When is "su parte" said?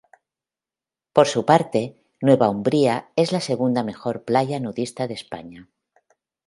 1.27-1.95